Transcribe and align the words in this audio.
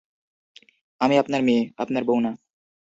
আমি 1.01 1.15
আপনার 1.17 1.41
মেয়ে, 1.43 1.63
আপনার 1.77 2.03
বউ 2.03 2.19
না। 2.19 2.31